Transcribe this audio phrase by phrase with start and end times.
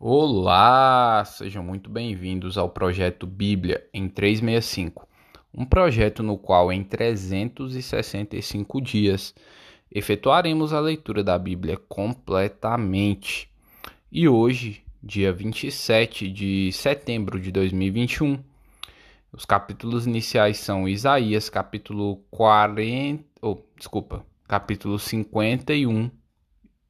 [0.00, 5.08] Olá, sejam muito bem-vindos ao projeto Bíblia em 365,
[5.52, 9.34] um projeto no qual em 365 dias
[9.90, 13.50] efetuaremos a leitura da Bíblia completamente.
[14.12, 18.38] E hoje, dia 27 de setembro de 2021,
[19.32, 26.08] os capítulos iniciais são Isaías, capítulo 40, oh, desculpa, capítulo 51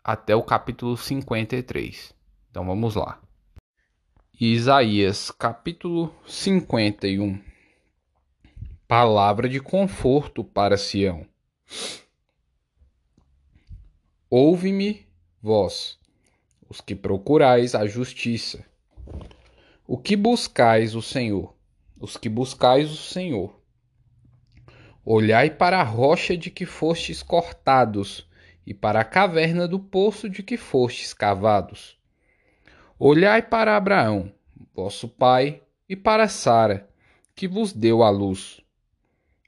[0.04, 2.17] até o capítulo 53.
[2.58, 3.22] Então vamos lá.
[4.40, 7.40] Isaías capítulo 51
[8.88, 11.24] Palavra de conforto para Sião.
[14.28, 15.06] Ouve-me,
[15.40, 16.00] vós,
[16.68, 18.66] os que procurais a justiça.
[19.86, 21.54] O que buscais o Senhor?
[22.00, 23.56] Os que buscais o Senhor.
[25.04, 28.28] Olhai para a rocha de que fostes cortados,
[28.66, 31.97] e para a caverna do poço de que fostes cavados
[33.00, 34.32] Olhai para Abraão,
[34.74, 36.90] vosso pai, e para Sara,
[37.32, 38.60] que vos deu a luz,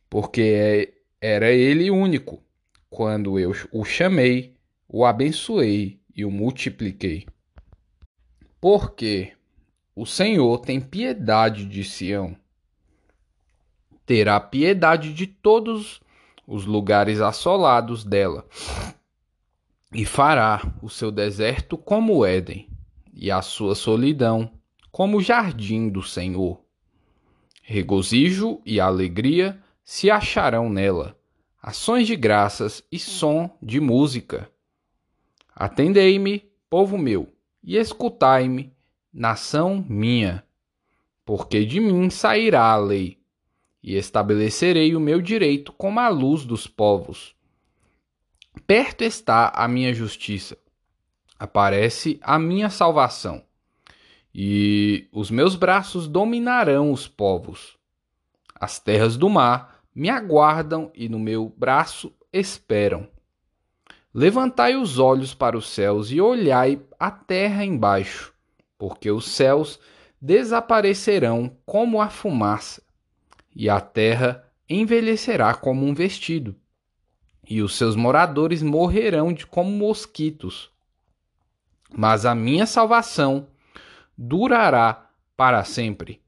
[0.08, 2.40] porque é, era ele único,
[2.88, 4.54] quando eu o chamei,
[4.88, 7.26] o abençoei e o multipliquei.
[8.60, 9.32] Porque
[9.96, 12.36] o Senhor tem piedade de Sião,
[14.06, 16.00] terá piedade de todos
[16.46, 18.46] os lugares assolados dela,
[19.92, 22.69] e fará o seu deserto como Éden
[23.12, 24.50] e a sua solidão
[24.90, 26.60] como o jardim do Senhor.
[27.62, 31.16] Regozijo e alegria se acharão nela,
[31.62, 34.50] ações de graças e som de música.
[35.54, 37.28] Atendei-me, povo meu,
[37.62, 38.72] e escutai-me,
[39.12, 40.44] nação minha,
[41.24, 43.18] porque de mim sairá a lei,
[43.82, 47.34] e estabelecerei o meu direito como a luz dos povos.
[48.66, 50.56] Perto está a minha justiça
[51.40, 53.42] aparece a minha salvação,
[54.34, 57.78] e os meus braços dominarão os povos.
[58.54, 63.08] As terras do mar me aguardam e no meu braço esperam.
[64.12, 68.34] Levantai os olhos para os céus e olhai a terra embaixo,
[68.76, 69.80] porque os céus
[70.20, 72.82] desaparecerão como a fumaça,
[73.56, 76.54] e a terra envelhecerá como um vestido,
[77.48, 80.70] e os seus moradores morrerão de como mosquitos
[81.96, 83.48] mas a minha salvação
[84.16, 86.22] durará para sempre,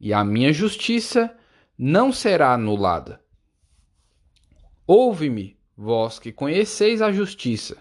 [0.00, 1.36] e a minha justiça
[1.76, 3.20] não será anulada.
[4.86, 7.76] Ouve-me, vós que conheceis a justiça,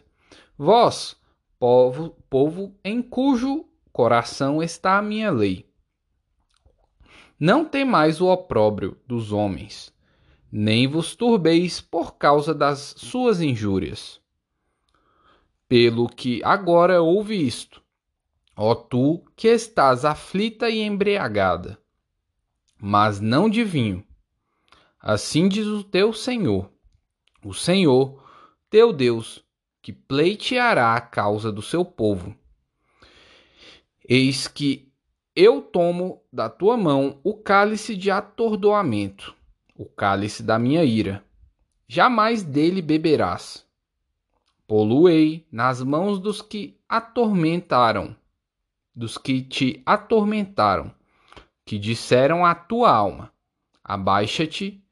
[0.57, 1.15] vós,
[1.59, 5.67] povo, povo em cujo coração está a minha lei.
[7.39, 9.93] Não temais o opróbrio dos homens,
[10.51, 14.21] nem vos turbeis por causa das suas injúrias
[15.67, 17.81] pelo que agora ouve isto,
[18.55, 21.77] ó tu que estás aflita e embriagada,
[22.79, 24.03] mas não de vinho.
[24.99, 26.71] Assim diz o teu Senhor,
[27.43, 28.23] o Senhor,
[28.69, 29.43] teu Deus,
[29.81, 32.35] que pleiteará a causa do seu povo.
[34.07, 34.91] Eis que
[35.35, 39.35] eu tomo da tua mão o cálice de atordoamento,
[39.75, 41.23] o cálice da minha ira.
[41.87, 43.66] Jamais dele beberás
[44.67, 48.15] poluei nas mãos dos que atormentaram,
[48.93, 50.93] dos que te atormentaram,
[51.65, 53.33] que disseram à tua alma:
[53.83, 54.83] Abaixa-te,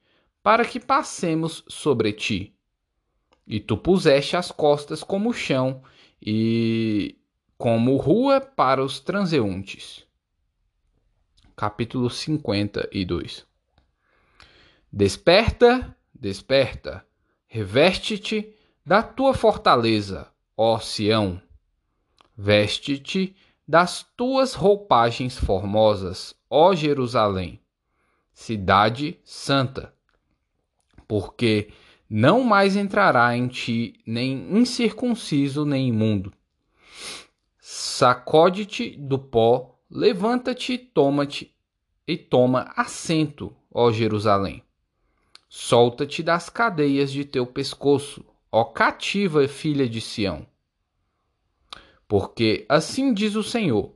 [0.42, 2.56] para que passemos sobre ti.
[3.46, 5.84] E tu puseste as costas como chão
[6.20, 7.20] e
[7.58, 10.04] como rua para os transeuntes.
[11.56, 13.46] Capítulo 52
[14.92, 17.06] Desperta, desperta,
[17.48, 18.55] reveste-te
[18.86, 21.42] da tua fortaleza, ó Sião.
[22.38, 23.36] Veste-te
[23.68, 27.60] das tuas roupagens formosas, ó Jerusalém,
[28.32, 29.92] cidade santa,
[31.08, 31.74] porque
[32.08, 36.32] não mais entrará em ti nem incircunciso nem imundo.
[37.58, 41.56] Sacode-te do pó, levanta-te, toma-te
[42.08, 44.62] e toma assento, ó Jerusalém.
[45.50, 48.24] Solta-te das cadeias de teu pescoço,
[48.56, 50.48] ó cativa filha de Sião.
[52.08, 53.94] Porque assim diz o Senhor: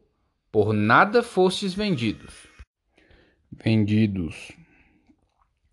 [0.51, 2.45] por nada fostes vendidos.
[3.49, 4.51] Vendidos,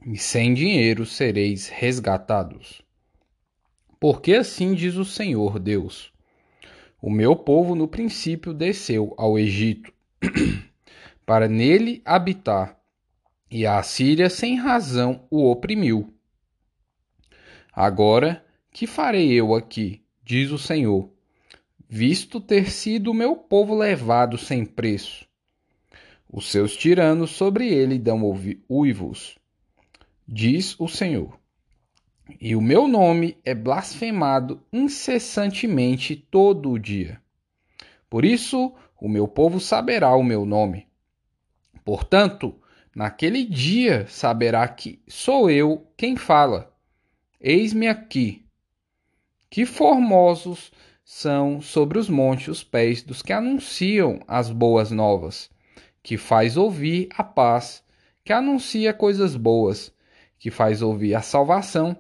[0.07, 2.81] e sem dinheiro sereis resgatados.
[3.99, 6.13] Porque assim diz o Senhor Deus:
[7.03, 9.93] O meu povo no princípio desceu ao Egito,
[11.27, 12.81] para nele habitar,
[13.51, 16.15] e a Assíria sem razão o oprimiu.
[17.73, 18.46] Agora
[18.77, 20.03] que farei eu aqui?
[20.23, 21.11] Diz o Senhor.
[21.89, 25.27] visto ter sido o meu povo levado sem preço.
[26.31, 28.21] Os seus tiranos sobre ele dão
[28.69, 29.39] uivos,
[30.29, 31.41] diz o Senhor.
[32.39, 37.19] E o meu nome é blasfemado incessantemente todo o dia.
[38.11, 40.87] Por isso, o meu povo saberá o meu nome.
[41.83, 42.55] Portanto,
[42.95, 46.71] naquele dia saberá que sou eu quem fala.
[47.41, 48.46] Eis-me aqui.
[49.49, 50.73] Que formosos
[51.05, 55.49] são sobre os montes os pés dos que anunciam as boas novas,
[56.03, 57.83] que faz ouvir a paz,
[58.25, 59.95] que anuncia coisas boas,
[60.37, 61.97] que faz ouvir a salvação,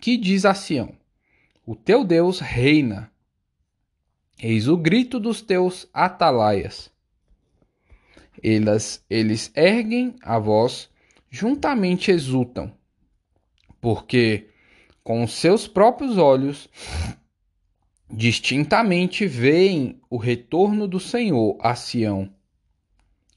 [0.00, 0.94] que diz a Sião:
[1.66, 3.10] O teu Deus reina.
[4.38, 6.90] Eis o grito dos teus atalaias.
[8.42, 10.90] Elas, eles erguem a voz,
[11.30, 12.74] juntamente exultam,
[13.80, 14.48] porque
[15.04, 16.66] com seus próprios olhos
[18.10, 22.30] distintamente veem o retorno do Senhor a Sião.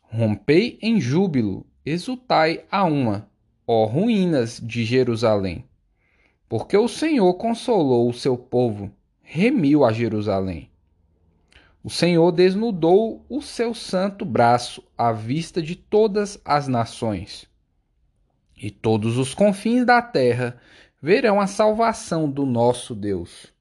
[0.02, 3.30] Rompei em júbilo, exultai a uma,
[3.68, 5.66] ó ruínas de Jerusalém.
[6.48, 8.90] Porque o Senhor consolou o seu povo,
[9.22, 10.70] remiu a Jerusalém.
[11.84, 17.46] O Senhor desnudou o seu santo braço à vista de todas as nações.
[18.56, 20.60] E todos os confins da terra
[21.02, 23.54] verão a salvação do nosso Deus.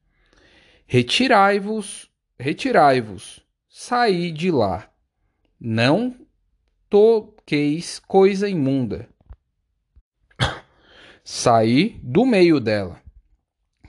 [0.86, 4.88] Retirai-vos, retirai-vos, saí de lá.
[5.58, 6.14] Não
[6.88, 9.08] toqueis coisa imunda.
[11.24, 13.02] Saí do meio dela.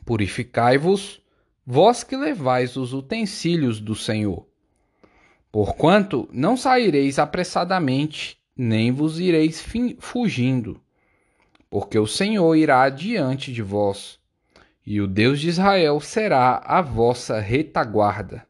[0.05, 1.21] Purificai-vos,
[1.65, 4.47] vós que levais os utensílios do Senhor.
[5.51, 9.63] Porquanto não saireis apressadamente, nem vos ireis
[9.99, 10.81] fugindo,
[11.69, 14.19] porque o Senhor irá adiante de vós
[14.85, 18.47] e o Deus de Israel será a vossa retaguarda.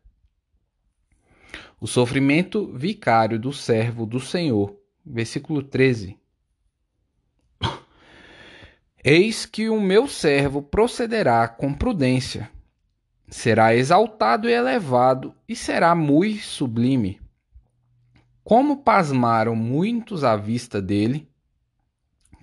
[1.81, 4.77] O sofrimento vicário do servo do Senhor.
[5.03, 6.17] Versículo 13.
[9.03, 12.51] Eis que o meu servo procederá com prudência,
[13.29, 17.19] será exaltado e elevado, e será muito sublime.
[18.43, 21.27] Como pasmaram muitos à vista dele,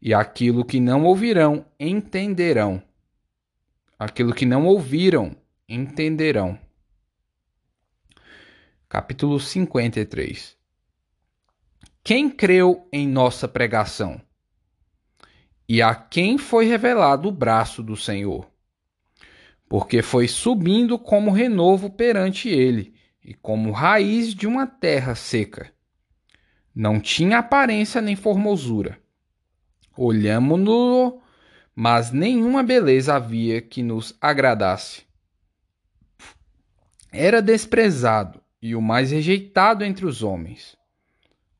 [0.00, 2.82] e aquilo que não ouvirão entenderão
[4.00, 5.36] Aquilo que não ouviram,
[5.68, 6.58] entenderão.
[8.88, 10.56] Capítulo 53
[12.02, 14.18] Quem creu em nossa pregação?
[15.68, 18.50] E a quem foi revelado o braço do Senhor?
[19.68, 25.70] Porque foi subindo como renovo perante ele, e como raiz de uma terra seca.
[26.74, 28.98] Não tinha aparência nem formosura.
[30.02, 31.20] Olhamo-no
[31.74, 35.02] mas nenhuma beleza havia que nos agradasse.
[37.10, 40.76] Era desprezado e o mais rejeitado entre os homens.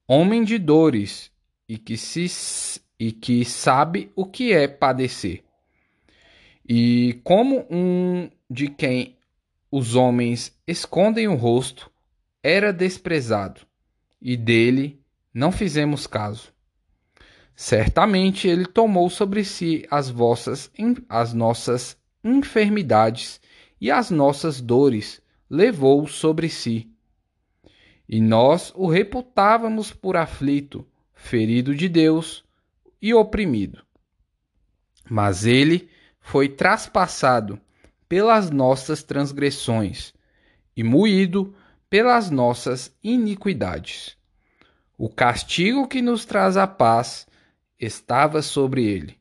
[0.06, 1.30] Homem de dores
[1.68, 5.42] e que, se, e que sabe o que é padecer.
[6.68, 9.16] E como um de quem
[9.70, 11.90] os homens escondem o rosto,
[12.42, 13.62] era desprezado,
[14.20, 15.00] e dele
[15.32, 16.50] não fizemos caso.
[17.62, 20.71] Certamente ele tomou sobre si as vossas
[21.11, 23.38] as nossas enfermidades
[23.79, 26.90] e as nossas dores levou sobre si.
[28.09, 32.43] E nós o reputávamos por aflito, ferido de Deus
[33.00, 33.85] e oprimido.
[35.07, 37.61] Mas ele foi traspassado
[38.09, 40.14] pelas nossas transgressões
[40.75, 41.55] e moído
[41.90, 44.17] pelas nossas iniquidades.
[44.97, 47.29] O castigo que nos traz a paz
[47.80, 49.18] estava sobre ele,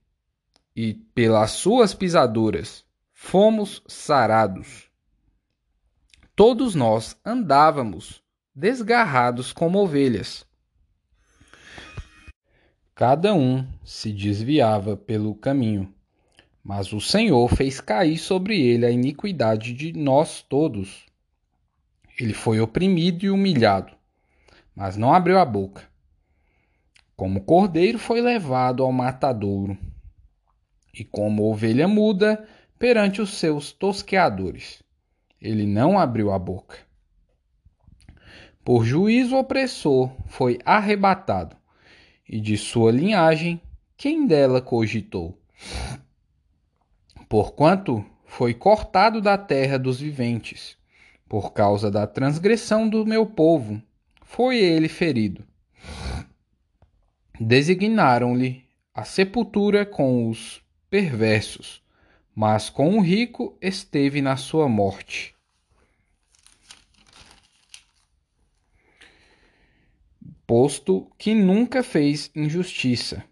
[0.75, 4.89] e pelas suas pisaduras fomos sarados.
[6.35, 8.21] Todos nós andávamos
[8.53, 10.45] desgarrados como ovelhas.
[12.93, 15.93] Cada um se desviava pelo caminho,
[16.61, 21.05] mas o Senhor fez cair sobre ele a iniquidade de nós todos.
[22.19, 23.93] Ele foi oprimido e humilhado,
[24.75, 25.88] mas não abriu a boca.
[27.19, 29.77] Como cordeiro foi levado ao matadouro,
[30.97, 32.47] e como ovelha muda
[32.79, 34.81] perante os seus tosqueadores.
[35.41, 36.77] Ele não abriu a boca.
[38.63, 41.57] por juízo opressor foi arrebatado,
[42.25, 43.61] e de sua linhagem
[43.97, 45.38] quem dela cogitou?
[47.27, 50.77] Porquanto foi cortado da terra dos viventes,
[51.27, 53.81] por causa da transgressão do meu povo,
[54.23, 55.49] foi ele ferido.
[57.41, 61.81] Designaram-lhe a sepultura com os perversos,
[62.36, 65.34] mas com o rico esteve na sua morte.
[70.46, 73.24] Posto que nunca fez injustiça,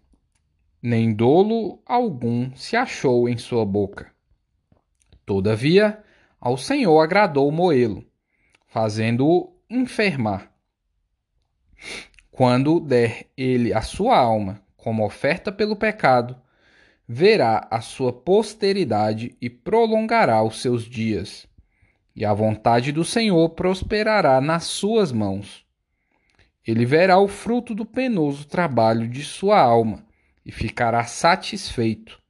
[0.80, 4.10] nem dolo algum se achou em sua boca.
[5.26, 6.02] Todavia,
[6.40, 8.06] ao Senhor agradou moê-lo,
[8.68, 10.50] fazendo-o enfermar.
[12.38, 16.36] Quando der ele a sua alma como oferta pelo pecado,
[17.04, 21.48] verá a sua posteridade e prolongará os seus dias.
[22.14, 25.66] E a vontade do Senhor prosperará nas suas mãos.
[26.64, 30.06] Ele verá o fruto do penoso trabalho de sua alma
[30.46, 32.22] e ficará satisfeito.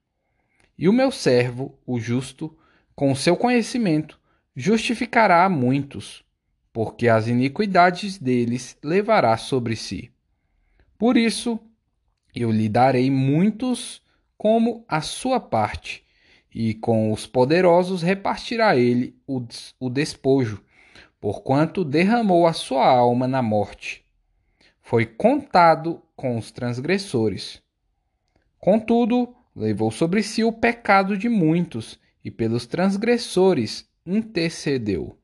[0.78, 2.56] E o meu servo, o justo,
[2.94, 4.18] com seu conhecimento,
[4.56, 6.24] justificará a muitos,
[6.72, 10.10] porque as iniquidades deles levará sobre si.
[10.96, 11.58] Por isso,
[12.34, 14.02] eu lhe darei muitos
[14.36, 16.04] como a sua parte,
[16.54, 20.62] e com os poderosos repartirá ele o despojo,
[21.20, 24.04] porquanto derramou a sua alma na morte.
[24.80, 27.60] Foi contado com os transgressores.
[28.58, 35.16] Contudo, levou sobre si o pecado de muitos e pelos transgressores intercedeu.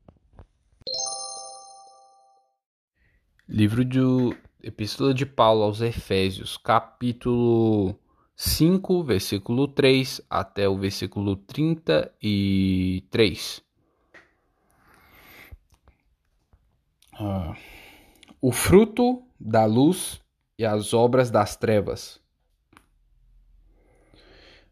[3.47, 4.01] Livro de
[4.63, 7.95] Epístola de Paulo aos Efésios, capítulo
[8.35, 13.63] 5, versículo 3 até o versículo 33.
[17.13, 17.55] Ah,
[18.41, 20.23] o fruto da luz
[20.59, 22.19] e as obras das trevas.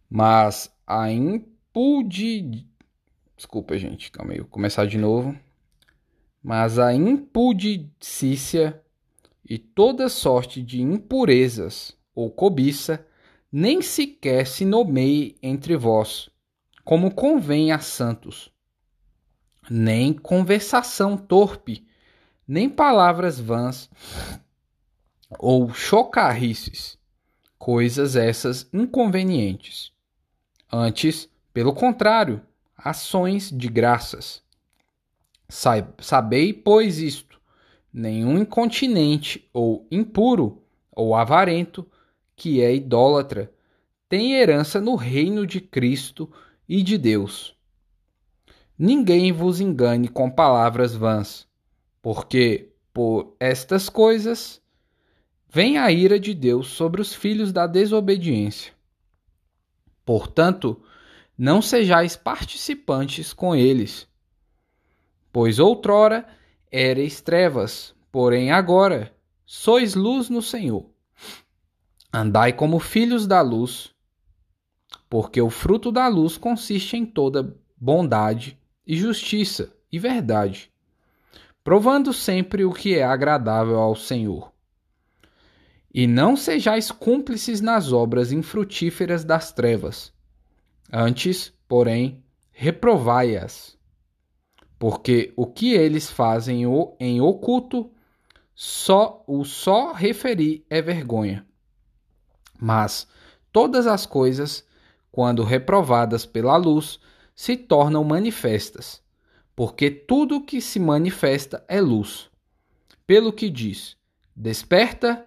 [0.09, 2.67] Mas a impude.
[3.37, 5.38] Desculpa, gente, calma aí, vou começar de novo.
[6.43, 8.83] Mas a impudicícia
[9.49, 13.07] e toda sorte de impurezas ou cobiça
[13.51, 16.31] nem sequer se nomeie entre vós,
[16.85, 18.51] como convém a santos.
[19.71, 21.87] Nem conversação torpe,
[22.49, 23.91] nem palavras vãs
[25.39, 26.99] ou chocarrices,
[27.59, 29.93] coisas essas inconvenientes.
[30.73, 32.43] Antes, pelo contrário,
[32.77, 34.43] ações de graças.
[35.49, 37.41] Sabei, pois, isto:
[37.93, 41.87] nenhum incontinente ou impuro ou avarento,
[42.35, 43.53] que é idólatra,
[44.09, 46.31] tem herança no reino de Cristo
[46.69, 47.57] e de Deus.
[48.79, 51.47] Ninguém vos engane com palavras vãs,
[52.01, 54.61] porque por estas coisas
[55.49, 58.73] vem a ira de Deus sobre os filhos da desobediência.
[60.05, 60.83] Portanto,
[61.39, 64.07] não sejais participantes com eles.
[65.33, 66.27] Pois outrora
[66.71, 69.15] ereis trevas, porém agora
[69.47, 70.91] sois luz no Senhor.
[72.12, 73.95] Andai como filhos da luz,
[75.09, 80.71] porque o fruto da luz consiste em toda bondade e justiça e verdade,
[81.65, 84.53] provando sempre o que é agradável ao Senhor.
[85.95, 90.12] E não sejais cúmplices nas obras infrutíferas das trevas
[90.95, 93.79] Antes, porém, reprovai-as,
[94.83, 96.65] porque o que eles fazem
[96.99, 97.93] em oculto,
[98.53, 101.47] só o só referir é vergonha.
[102.59, 103.07] Mas
[103.53, 104.67] todas as coisas,
[105.12, 106.99] quando reprovadas pela luz,
[107.33, 109.01] se tornam manifestas,
[109.55, 112.29] porque tudo que se manifesta é luz.
[113.07, 113.97] Pelo que diz:
[114.35, 115.25] Desperta,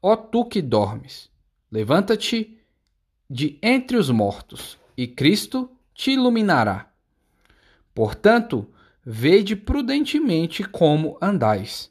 [0.00, 1.30] ó tu que dormes,
[1.70, 2.58] levanta-te
[3.28, 6.90] de entre os mortos e Cristo te iluminará.
[7.94, 8.66] Portanto,
[9.10, 11.90] vede prudentemente como andais,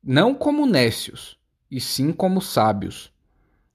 [0.00, 1.36] não como nécios,
[1.68, 3.12] e sim como sábios,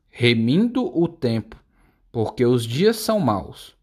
[0.08, 1.62] remindo o tempo,
[2.10, 3.76] porque os dias são maus.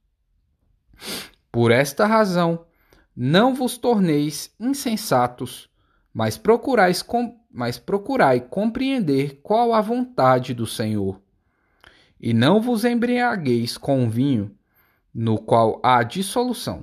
[1.53, 2.65] Por esta razão,
[3.15, 5.69] não vos torneis insensatos,
[6.11, 11.21] mas procurais com, mas procurai compreender qual a vontade do Senhor.
[12.19, 14.57] E não vos embriagueis com vinho,
[15.13, 16.83] no qual há dissolução.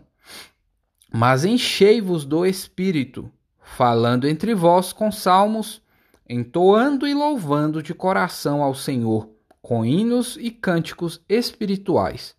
[1.15, 5.79] Mas enchei-vos do Espírito, falando entre vós com salmos,
[6.27, 9.29] entoando e louvando de coração ao Senhor,
[9.61, 12.35] com hinos e cânticos espirituais,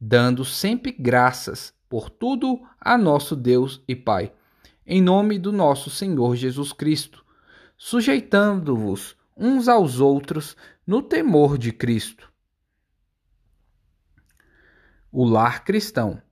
[0.00, 4.32] dando sempre graças por tudo a nosso Deus e Pai,
[4.86, 7.24] em nome do nosso Senhor Jesus Cristo,
[7.76, 10.56] sujeitando-vos uns aos outros
[10.86, 12.32] no temor de Cristo.
[15.10, 16.22] O lar cristão,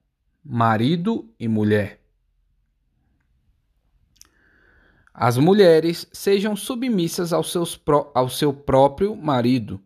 [0.45, 2.01] marido e mulher.
[5.15, 7.81] As mulheres sejam submissas ao, seus,
[8.15, 9.81] ao seu próprio marido,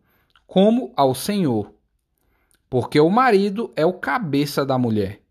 [0.47, 1.73] como ao Senhor,
[2.69, 5.21] porque o marido é o cabeça da mulher,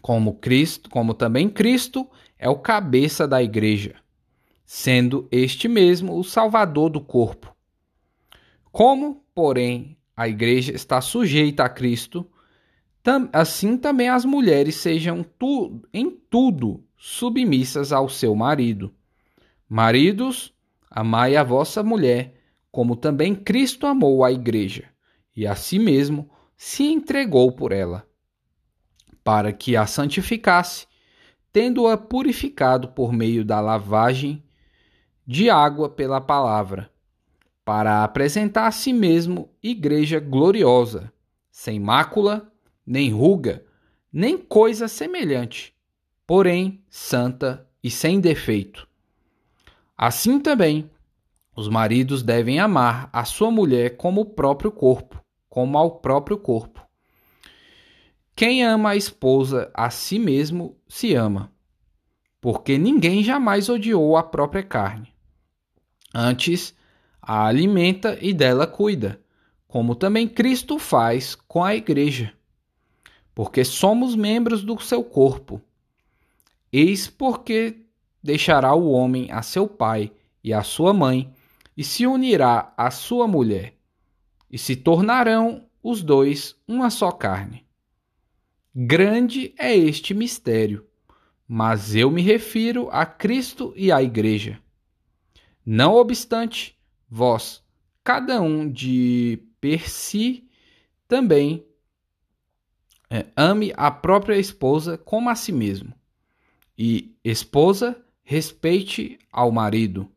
[0.00, 2.08] como Cristo, como também Cristo
[2.38, 3.96] é o cabeça da igreja,
[4.64, 7.54] sendo este mesmo o salvador do corpo.
[8.70, 12.30] Como, porém, a igreja está sujeita a Cristo,
[13.32, 18.94] assim também as mulheres sejam tu, em tudo submissas ao seu marido.
[19.68, 20.52] Maridos,
[20.90, 22.34] amai a vossa mulher,
[22.70, 24.84] como também Cristo amou a igreja,
[25.34, 28.06] e a si mesmo se entregou por ela,
[29.24, 30.86] para que a santificasse,
[31.52, 34.44] tendo-a purificado por meio da lavagem
[35.26, 36.90] de água pela palavra,
[37.64, 41.12] para apresentar a si mesmo igreja gloriosa,
[41.50, 42.52] sem mácula,
[42.86, 43.64] nem ruga,
[44.12, 45.74] nem coisa semelhante,
[46.26, 48.88] porém santa e sem defeito.
[49.96, 50.90] Assim também,
[51.54, 56.80] os maridos devem amar a sua mulher como o próprio corpo, como ao próprio corpo.
[58.34, 61.52] Quem ama a esposa a si mesmo se ama,
[62.40, 65.12] porque ninguém jamais odiou a própria carne.
[66.14, 66.74] Antes,
[67.20, 69.20] a alimenta e dela cuida,
[69.68, 72.32] como também Cristo faz com a igreja,
[73.34, 75.60] porque somos membros do seu corpo.
[76.72, 77.86] Eis porque
[78.22, 81.32] deixará o homem a seu pai e a sua mãe,
[81.76, 83.74] e se unirá à sua mulher,
[84.50, 87.66] e se tornarão os dois uma só carne.
[88.74, 90.86] Grande é este mistério,
[91.46, 94.60] mas eu me refiro a Cristo e à Igreja.
[95.64, 97.62] Não obstante, vós,
[98.04, 100.48] cada um de per si,
[101.08, 101.66] também
[103.10, 105.92] é, ame a própria esposa como a si mesmo
[106.78, 110.10] e esposa, respeite ao marido.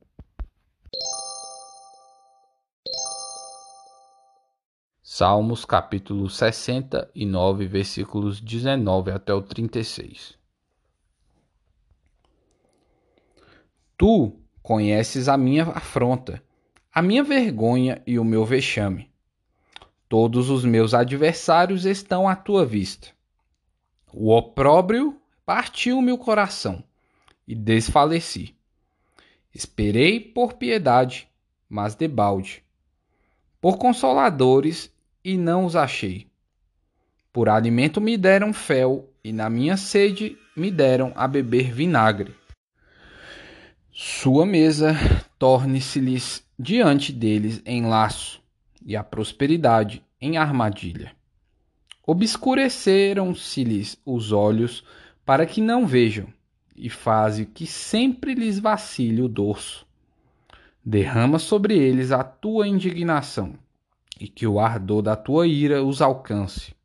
[5.02, 10.38] Salmos capítulo 69, versículos 19 até o 36.
[13.98, 16.42] Tu conheces a minha afronta,
[16.94, 19.13] a minha vergonha e o meu vexame.
[20.14, 23.08] Todos os meus adversários estão à tua vista.
[24.14, 26.84] O opróbrio partiu-me o coração
[27.48, 28.56] e desfaleci.
[29.52, 31.28] Esperei por piedade,
[31.68, 32.64] mas debalde,
[33.60, 34.94] por consoladores
[35.26, 36.28] e não os achei.
[37.32, 42.36] Por alimento me deram fel e na minha sede me deram a beber vinagre.
[43.92, 44.94] Sua mesa
[45.40, 48.43] torne-se-lhes diante deles em laço
[48.86, 51.16] e a prosperidade em armadilha.
[52.06, 54.84] Obscureceram-se-lhes os olhos
[55.26, 56.28] para que não vejam,
[56.76, 59.86] e faze que sempre lhes vacile o dorso.
[60.84, 63.58] Derrama sobre eles a tua indignação,
[64.20, 66.76] e que o ardor da tua ira os alcance.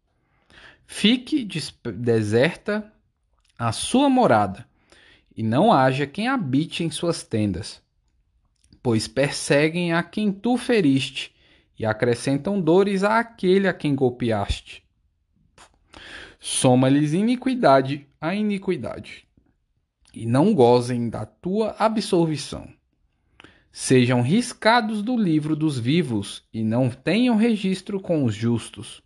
[0.86, 1.46] Fique
[1.96, 2.92] deserta
[3.58, 4.66] a sua morada,
[5.36, 7.82] e não haja quem habite em suas tendas,
[8.82, 11.34] pois perseguem a quem tu feriste,
[11.78, 14.82] e acrescentam dores àquele a quem golpeaste.
[16.40, 19.28] Soma-lhes iniquidade a iniquidade,
[20.12, 22.68] e não gozem da tua absolvição.
[23.70, 29.02] Sejam riscados do livro dos vivos, e não tenham registro com os justos.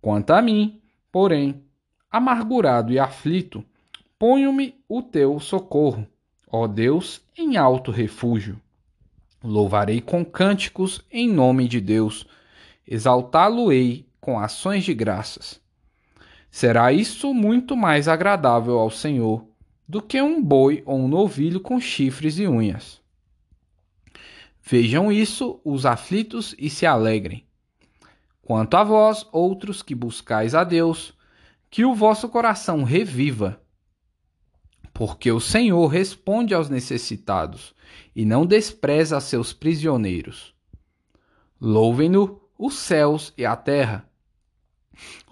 [0.00, 1.64] Quanto a mim, porém,
[2.10, 3.64] amargurado e aflito,
[4.18, 6.06] ponho-me o teu socorro,
[6.46, 8.60] ó Deus, em alto refúgio.
[9.42, 12.26] Louvarei com cânticos em nome de Deus,
[12.86, 15.60] exaltá-lo-ei com ações de graças.
[16.50, 19.46] Será isso muito mais agradável ao Senhor
[19.88, 23.00] do que um boi ou um novilho com chifres e unhas.
[24.62, 27.44] Vejam isso os aflitos e se alegrem.
[28.42, 31.14] Quanto a vós, outros que buscais a Deus,
[31.70, 33.61] que o vosso coração reviva.
[34.92, 37.74] Porque o Senhor responde aos necessitados
[38.14, 40.54] e não despreza seus prisioneiros.
[41.60, 44.06] Louvem-no os céus e a terra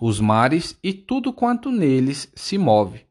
[0.00, 3.04] os mares e tudo quanto neles se move.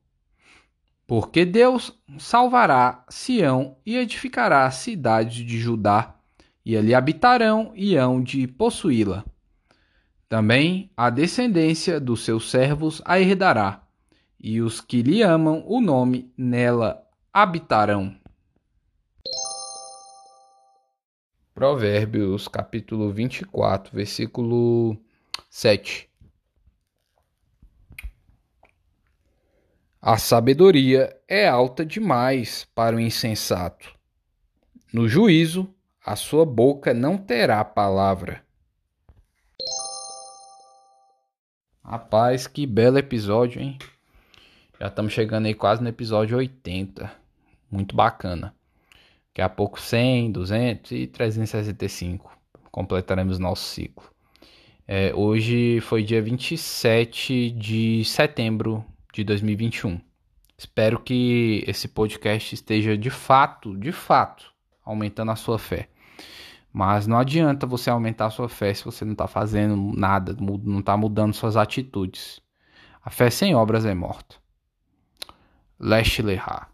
[1.07, 6.15] Porque Deus salvará Sião e edificará a cidade de Judá,
[6.63, 9.25] e ali habitarão e hão de possuí-la.
[10.27, 13.81] Também a descendência dos seus servos a herdará,
[14.39, 18.17] e os que lhe amam o nome nela habitarão.
[21.54, 24.97] Provérbios capítulo 24, versículo
[25.49, 26.10] 7.
[30.02, 33.93] A sabedoria é alta demais para o insensato.
[34.93, 35.73] No juízo,
[36.06, 38.41] a sua boca não terá palavra.
[41.84, 43.78] Rapaz, que belo episódio, hein?
[44.79, 47.11] Já estamos chegando aí quase no episódio 80.
[47.69, 48.55] Muito bacana.
[49.27, 52.31] Daqui a pouco 100, 200 e 365.
[52.71, 54.09] Completaremos nosso ciclo.
[54.87, 59.99] É, hoje foi dia 27 de setembro de 2021.
[60.57, 64.53] Espero que esse podcast esteja de fato, de fato,
[64.85, 65.89] aumentando a sua fé.
[66.71, 70.79] Mas não adianta você aumentar a sua fé se você não está fazendo nada, não
[70.79, 72.39] está mudando suas atitudes.
[73.03, 74.39] A fé sem obras é morta.
[75.79, 76.67] Lehar.